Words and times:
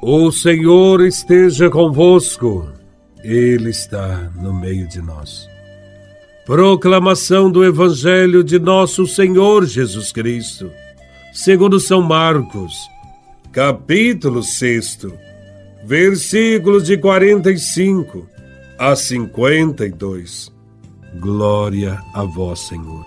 O 0.00 0.30
Senhor 0.30 1.00
esteja 1.00 1.68
convosco, 1.68 2.68
Ele 3.24 3.70
está 3.70 4.30
no 4.40 4.54
meio 4.54 4.86
de 4.86 5.02
nós. 5.02 5.48
Proclamação 6.46 7.50
do 7.50 7.64
Evangelho 7.64 8.44
de 8.44 8.60
Nosso 8.60 9.08
Senhor 9.08 9.66
Jesus 9.66 10.12
Cristo, 10.12 10.70
segundo 11.32 11.80
São 11.80 12.00
Marcos, 12.00 12.72
capítulo 13.50 14.40
6, 14.40 15.06
versículos 15.84 16.84
de 16.84 16.96
45 16.96 18.24
a 18.78 18.94
52. 18.94 20.52
Glória 21.18 22.00
a 22.14 22.22
Vós, 22.22 22.60
Senhor. 22.60 23.04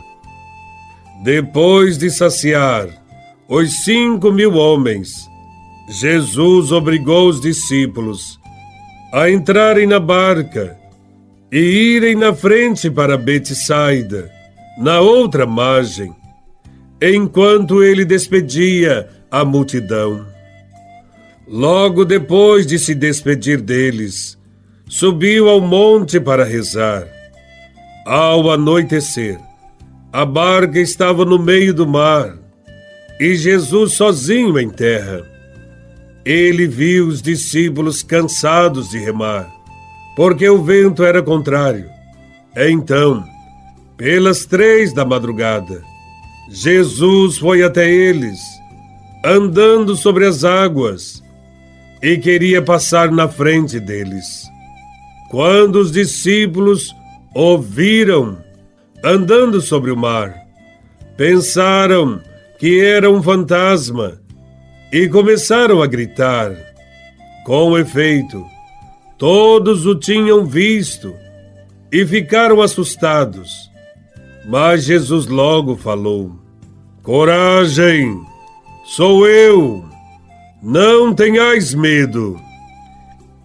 Depois 1.23 1.97
de 1.97 2.11
saciar 2.11 2.89
os 3.47 3.85
cinco 3.85 4.29
mil 4.29 4.55
homens, 4.55 5.30
Jesus 5.93 6.71
obrigou 6.71 7.27
os 7.27 7.41
discípulos 7.41 8.39
a 9.13 9.29
entrarem 9.29 9.85
na 9.85 9.99
barca 9.99 10.77
e 11.51 11.57
irem 11.59 12.15
na 12.15 12.33
frente 12.33 12.89
para 12.89 13.17
Betsaida, 13.17 14.31
na 14.77 15.01
outra 15.01 15.45
margem, 15.45 16.15
enquanto 17.01 17.83
ele 17.83 18.05
despedia 18.05 19.09
a 19.29 19.43
multidão. 19.43 20.25
Logo 21.45 22.05
depois 22.05 22.65
de 22.65 22.79
se 22.79 22.95
despedir 22.95 23.59
deles, 23.59 24.37
subiu 24.87 25.49
ao 25.49 25.59
monte 25.59 26.21
para 26.21 26.45
rezar. 26.45 27.05
Ao 28.05 28.49
anoitecer, 28.49 29.37
a 30.13 30.23
barca 30.23 30.79
estava 30.79 31.25
no 31.25 31.37
meio 31.37 31.73
do 31.73 31.85
mar 31.85 32.37
e 33.19 33.35
Jesus 33.35 33.91
sozinho 33.91 34.57
em 34.57 34.69
terra. 34.69 35.30
Ele 36.25 36.67
viu 36.67 37.07
os 37.07 37.21
discípulos 37.21 38.03
cansados 38.03 38.89
de 38.89 38.99
remar, 38.99 39.49
porque 40.15 40.47
o 40.47 40.63
vento 40.63 41.03
era 41.03 41.21
contrário. 41.21 41.89
Então, 42.55 43.23
pelas 43.97 44.45
três 44.45 44.93
da 44.93 45.03
madrugada, 45.03 45.81
Jesus 46.49 47.37
foi 47.37 47.63
até 47.63 47.89
eles, 47.89 48.39
andando 49.23 49.95
sobre 49.95 50.25
as 50.25 50.43
águas, 50.43 51.23
e 52.03 52.17
queria 52.17 52.61
passar 52.61 53.11
na 53.11 53.27
frente 53.27 53.79
deles. 53.79 54.43
Quando 55.29 55.77
os 55.77 55.91
discípulos 55.91 56.93
ouviram 57.33 58.37
andando 59.03 59.61
sobre 59.61 59.91
o 59.91 59.97
mar, 59.97 60.35
pensaram 61.15 62.21
que 62.59 62.81
era 62.81 63.09
um 63.09 63.23
fantasma 63.23 64.19
e 64.91 65.07
começaram 65.07 65.81
a 65.81 65.87
gritar. 65.87 66.51
Com 67.45 67.77
efeito, 67.77 68.45
todos 69.17 69.85
o 69.85 69.95
tinham 69.95 70.45
visto 70.45 71.15
e 71.91 72.05
ficaram 72.05 72.61
assustados. 72.61 73.71
Mas 74.45 74.83
Jesus 74.83 75.27
logo 75.27 75.77
falou: 75.77 76.35
Coragem, 77.01 78.19
sou 78.85 79.27
eu, 79.27 79.83
não 80.61 81.13
tenhais 81.13 81.73
medo. 81.73 82.39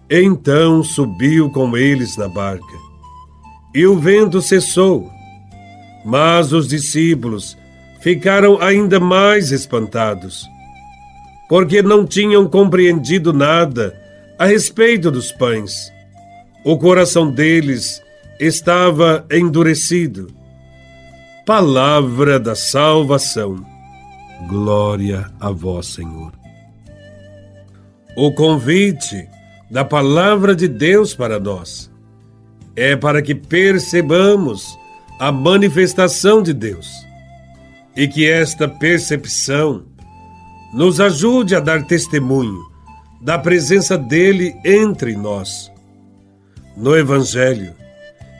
Então 0.09 0.83
subiu 0.83 1.49
com 1.49 1.75
eles 1.75 2.15
na 2.17 2.27
barca 2.27 2.87
e 3.73 3.85
o 3.85 3.97
vento 3.97 4.41
cessou. 4.41 5.09
Mas 6.05 6.53
os 6.53 6.67
discípulos 6.67 7.57
ficaram 7.99 8.61
ainda 8.61 8.99
mais 8.99 9.51
espantados 9.51 10.47
porque 11.47 11.81
não 11.81 12.05
tinham 12.05 12.47
compreendido 12.47 13.31
nada 13.31 13.95
a 14.37 14.45
respeito 14.45 15.09
dos 15.09 15.31
pães. 15.31 15.91
O 16.63 16.77
coração 16.77 17.31
deles 17.31 18.01
estava 18.39 19.25
endurecido. 19.31 20.27
Palavra 21.45 22.39
da 22.39 22.55
salvação. 22.55 23.65
Glória 24.47 25.31
a 25.39 25.49
vós, 25.49 25.87
Senhor. 25.87 26.31
O 28.15 28.31
convite 28.33 29.27
da 29.71 29.85
palavra 29.85 30.55
de 30.55 30.67
Deus 30.67 31.13
para 31.13 31.39
nós 31.39 31.89
é 32.75 32.95
para 32.95 33.21
que 33.21 33.33
percebamos 33.33 34.77
a 35.19 35.31
manifestação 35.31 36.43
de 36.43 36.53
Deus 36.53 36.87
e 37.95 38.07
que 38.07 38.29
esta 38.29 38.67
percepção 38.67 39.85
nos 40.73 40.99
ajude 40.99 41.55
a 41.55 41.59
dar 41.59 41.83
testemunho 41.83 42.65
da 43.21 43.37
presença 43.37 43.97
dele 43.97 44.55
entre 44.63 45.15
nós. 45.15 45.71
No 46.75 46.95
Evangelho, 46.95 47.73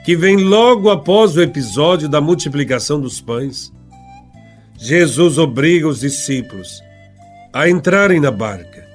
que 0.04 0.16
vem 0.16 0.36
logo 0.36 0.90
após 0.90 1.36
o 1.36 1.42
episódio 1.42 2.08
da 2.08 2.20
multiplicação 2.20 3.00
dos 3.00 3.20
pães, 3.20 3.72
Jesus 4.78 5.38
obriga 5.38 5.88
os 5.88 6.00
discípulos 6.00 6.82
a 7.52 7.68
entrarem 7.68 8.20
na 8.20 8.30
barca 8.30 8.86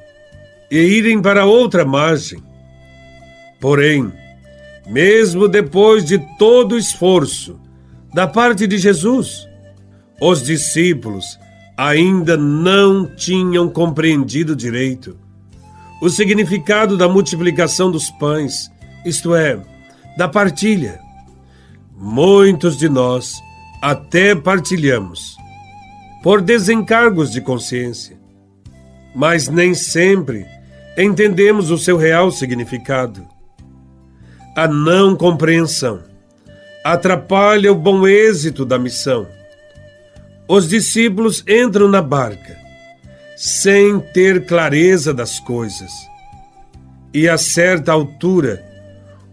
e 0.71 0.77
irem 0.77 1.21
para 1.21 1.45
outra 1.45 1.83
margem. 1.83 2.41
Porém, 3.59 4.11
mesmo 4.87 5.47
depois 5.47 6.05
de 6.05 6.17
todo 6.37 6.73
o 6.73 6.77
esforço 6.77 7.59
da 8.13 8.27
parte 8.27 8.65
de 8.65 8.77
Jesus, 8.77 9.47
os 10.21 10.43
discípulos 10.43 11.37
ainda 11.77 12.37
não 12.37 13.05
tinham 13.05 13.69
compreendido 13.69 14.55
direito 14.55 15.17
o 16.01 16.09
significado 16.09 16.97
da 16.97 17.07
multiplicação 17.07 17.89
dos 17.89 18.09
pães, 18.09 18.69
isto 19.05 19.33
é, 19.33 19.57
da 20.17 20.27
partilha. 20.27 20.99
Muitos 21.95 22.77
de 22.77 22.89
nós 22.89 23.41
até 23.81 24.35
partilhamos, 24.35 25.37
por 26.21 26.41
desencargos 26.41 27.31
de 27.31 27.39
consciência, 27.39 28.19
mas 29.15 29.47
nem 29.47 29.73
sempre 29.73 30.45
entendemos 30.97 31.71
o 31.71 31.77
seu 31.77 31.95
real 31.95 32.31
significado. 32.31 33.25
A 34.57 34.67
não 34.67 35.15
compreensão 35.15 36.03
atrapalha 36.83 37.71
o 37.71 37.75
bom 37.75 38.05
êxito 38.05 38.65
da 38.65 38.77
missão 38.77 39.25
os 40.47 40.67
discípulos 40.67 41.43
entram 41.47 41.87
na 41.87 42.01
barca 42.01 42.57
sem 43.35 43.99
ter 43.99 44.45
clareza 44.45 45.13
das 45.13 45.39
coisas. 45.39 45.91
E 47.13 47.27
a 47.27 47.37
certa 47.37 47.91
altura, 47.91 48.63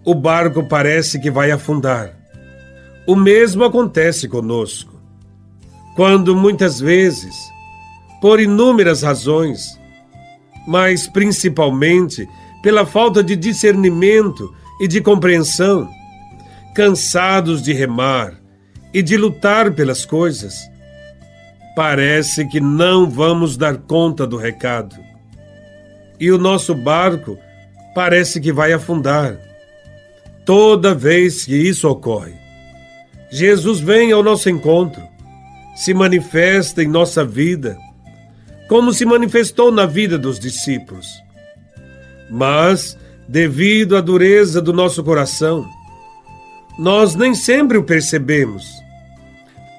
o 0.04 0.14
barco 0.14 0.64
parece 0.64 1.18
que 1.18 1.30
vai 1.30 1.50
afundar. 1.50 2.16
O 3.06 3.14
mesmo 3.14 3.64
acontece 3.64 4.28
conosco. 4.28 5.00
Quando 5.96 6.34
muitas 6.36 6.80
vezes, 6.80 7.34
por 8.20 8.40
inúmeras 8.40 9.02
razões, 9.02 9.78
mas 10.66 11.06
principalmente 11.06 12.28
pela 12.62 12.86
falta 12.86 13.22
de 13.22 13.34
discernimento 13.34 14.54
e 14.80 14.86
de 14.86 15.00
compreensão, 15.00 15.90
cansados 16.74 17.62
de 17.62 17.72
remar 17.72 18.40
e 18.92 19.02
de 19.02 19.16
lutar 19.16 19.72
pelas 19.72 20.04
coisas, 20.04 20.70
Parece 21.74 22.46
que 22.48 22.60
não 22.60 23.08
vamos 23.08 23.56
dar 23.56 23.76
conta 23.76 24.26
do 24.26 24.36
recado. 24.36 24.96
E 26.18 26.30
o 26.30 26.38
nosso 26.38 26.74
barco 26.74 27.38
parece 27.94 28.40
que 28.40 28.52
vai 28.52 28.72
afundar. 28.72 29.38
Toda 30.44 30.94
vez 30.94 31.44
que 31.44 31.56
isso 31.56 31.88
ocorre, 31.88 32.34
Jesus 33.30 33.78
vem 33.78 34.10
ao 34.10 34.22
nosso 34.22 34.50
encontro, 34.50 35.02
se 35.76 35.94
manifesta 35.94 36.82
em 36.82 36.88
nossa 36.88 37.24
vida, 37.24 37.78
como 38.68 38.92
se 38.92 39.04
manifestou 39.04 39.70
na 39.70 39.86
vida 39.86 40.18
dos 40.18 40.38
discípulos. 40.40 41.06
Mas, 42.28 42.98
devido 43.28 43.96
à 43.96 44.00
dureza 44.00 44.60
do 44.60 44.72
nosso 44.72 45.02
coração, 45.04 45.64
nós 46.78 47.14
nem 47.14 47.34
sempre 47.34 47.78
o 47.78 47.84
percebemos 47.84 48.64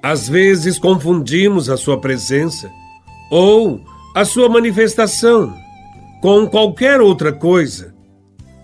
às 0.01 0.27
vezes 0.27 0.79
confundimos 0.79 1.69
a 1.69 1.77
sua 1.77 1.99
presença 1.99 2.71
ou 3.29 3.79
a 4.15 4.25
sua 4.25 4.49
manifestação 4.49 5.55
com 6.21 6.47
qualquer 6.47 7.01
outra 7.01 7.31
coisa, 7.31 7.93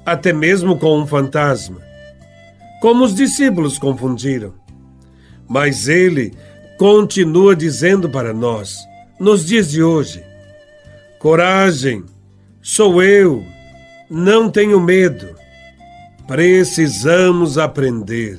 até 0.05 0.33
mesmo 0.33 0.77
com 0.77 0.99
um 0.99 1.07
fantasma, 1.07 1.81
como 2.81 3.03
os 3.03 3.13
discípulos 3.13 3.77
confundiram. 3.77 4.53
Mas 5.47 5.87
ele 5.87 6.33
continua 6.77 7.55
dizendo 7.55 8.09
para 8.09 8.33
nós, 8.33 8.77
nos 9.19 9.45
dias 9.45 9.71
de 9.71 9.81
hoje: 9.81 10.23
coragem, 11.19 12.03
sou 12.61 13.01
eu, 13.01 13.43
não 14.09 14.49
tenho 14.49 14.79
medo. 14.79 15.35
Precisamos 16.27 17.57
aprender 17.57 18.37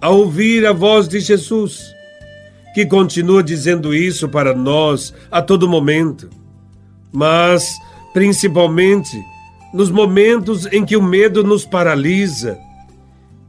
a 0.00 0.08
ouvir 0.08 0.64
a 0.64 0.72
voz 0.72 1.06
de 1.06 1.20
Jesus 1.20 1.95
que 2.76 2.84
continua 2.84 3.42
dizendo 3.42 3.94
isso 3.94 4.28
para 4.28 4.54
nós 4.54 5.14
a 5.30 5.40
todo 5.40 5.66
momento, 5.66 6.28
mas 7.10 7.74
principalmente 8.12 9.18
nos 9.72 9.90
momentos 9.90 10.66
em 10.66 10.84
que 10.84 10.94
o 10.94 11.02
medo 11.02 11.42
nos 11.42 11.64
paralisa 11.64 12.58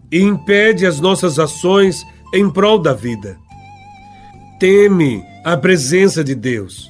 e 0.10 0.22
impede 0.22 0.86
as 0.86 1.02
nossas 1.02 1.40
ações 1.40 2.08
em 2.34 2.50
prol 2.50 2.80
da 2.80 2.94
vida. 2.94 3.38
Teme 4.62 5.26
a 5.44 5.58
presença 5.58 6.24
de 6.24 6.34
Deus, 6.34 6.90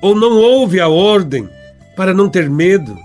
ou 0.00 0.14
não 0.14 0.38
ouve 0.38 0.80
a 0.80 0.88
ordem 0.88 1.46
para 1.94 2.14
não 2.14 2.30
ter 2.30 2.48
medo. 2.48 2.96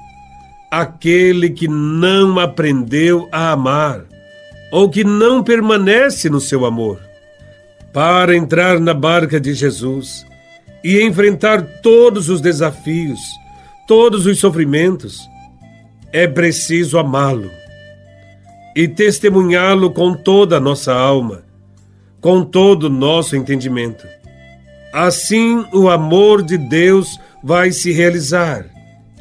Aquele 0.71 1.49
que 1.49 1.67
não 1.67 2.39
aprendeu 2.39 3.27
a 3.29 3.51
amar, 3.51 4.05
ou 4.71 4.89
que 4.89 5.03
não 5.03 5.43
permanece 5.43 6.29
no 6.29 6.39
seu 6.39 6.65
amor. 6.65 7.08
Para 7.93 8.35
entrar 8.35 8.79
na 8.79 8.93
barca 8.93 9.39
de 9.39 9.53
Jesus 9.53 10.25
e 10.83 11.01
enfrentar 11.01 11.61
todos 11.81 12.29
os 12.29 12.39
desafios, 12.39 13.19
todos 13.87 14.25
os 14.25 14.39
sofrimentos, 14.39 15.27
é 16.11 16.27
preciso 16.27 16.97
amá-lo 16.97 17.49
e 18.75 18.87
testemunhá-lo 18.87 19.91
com 19.91 20.13
toda 20.13 20.57
a 20.57 20.59
nossa 20.59 20.93
alma, 20.93 21.43
com 22.21 22.43
todo 22.43 22.83
o 22.83 22.89
nosso 22.89 23.35
entendimento. 23.35 24.07
Assim, 24.93 25.65
o 25.73 25.89
amor 25.89 26.41
de 26.43 26.57
Deus 26.57 27.19
vai 27.43 27.71
se 27.71 27.91
realizar 27.91 28.65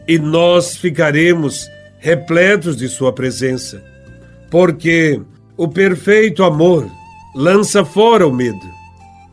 e 0.06 0.18
nós 0.18 0.76
ficaremos 0.76 1.68
repletos 1.98 2.76
de 2.76 2.88
Sua 2.88 3.12
presença, 3.12 3.82
porque 4.50 5.20
o 5.56 5.68
perfeito 5.68 6.44
amor 6.44 6.88
lança 7.34 7.84
fora 7.84 8.26
o 8.26 8.32
medo. 8.32 8.66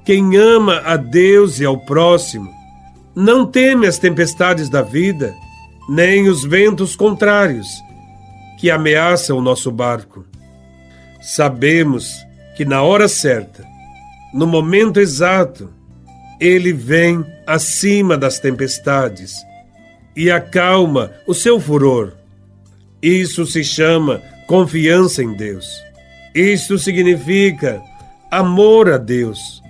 Quem 0.03 0.38
ama 0.38 0.81
a 0.86 0.95
Deus 0.95 1.59
e 1.59 1.65
ao 1.65 1.77
próximo 1.77 2.53
não 3.15 3.45
teme 3.45 3.88
as 3.88 3.97
tempestades 3.97 4.69
da 4.69 4.81
vida, 4.81 5.33
nem 5.88 6.27
os 6.27 6.44
ventos 6.44 6.95
contrários 6.95 7.68
que 8.59 8.69
ameaçam 8.69 9.38
o 9.38 9.42
nosso 9.42 9.71
barco. 9.71 10.25
Sabemos 11.21 12.13
que 12.56 12.65
na 12.65 12.81
hora 12.81 13.07
certa, 13.07 13.65
no 14.33 14.45
momento 14.45 15.00
exato, 15.00 15.69
ele 16.39 16.74
vem 16.74 17.25
acima 17.47 18.18
das 18.18 18.39
tempestades 18.39 19.33
e 20.15 20.30
acalma 20.30 21.12
o 21.25 21.33
seu 21.33 21.59
furor. 21.59 22.13
Isso 23.01 23.45
se 23.45 23.63
chama 23.63 24.21
confiança 24.47 25.24
em 25.24 25.33
Deus. 25.33 25.85
Isso 26.36 26.78
significa 26.78 27.82
amor 28.30 28.92
a 28.92 28.98
Deus. 28.98 29.64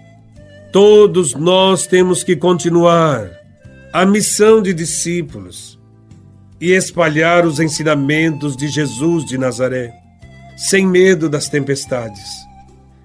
Todos 0.71 1.35
nós 1.35 1.85
temos 1.85 2.23
que 2.23 2.35
continuar 2.35 3.29
a 3.93 4.03
missão 4.03 4.63
de 4.63 4.73
discípulos 4.73 5.79
e 6.59 6.71
espalhar 6.71 7.45
os 7.45 7.59
ensinamentos 7.59 8.57
de 8.57 8.67
Jesus 8.67 9.25
de 9.25 9.37
Nazaré, 9.37 9.93
sem 10.57 10.87
medo 10.87 11.29
das 11.29 11.47
tempestades, 11.47 12.25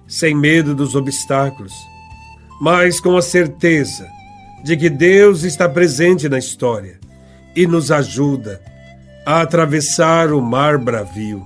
sem 0.07 0.35
medo 0.35 0.73
dos 0.73 0.95
obstáculos, 0.95 1.73
mas 2.59 2.99
com 2.99 3.15
a 3.15 3.21
certeza 3.21 4.07
de 4.63 4.75
que 4.75 4.89
Deus 4.89 5.43
está 5.43 5.69
presente 5.69 6.27
na 6.27 6.39
história 6.39 6.99
e 7.55 7.67
nos 7.67 7.91
ajuda 7.91 8.59
a 9.23 9.41
atravessar 9.41 10.33
o 10.33 10.41
mar 10.41 10.79
bravio. 10.79 11.45